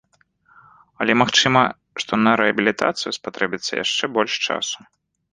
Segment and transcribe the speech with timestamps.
[1.03, 1.61] Але магчыма,
[2.03, 4.77] што на рэабілітацыю спатрэбіцца яшчэ больш часу.